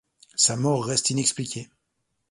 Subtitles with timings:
[0.35, 1.69] Sa mort reste inexpliquée.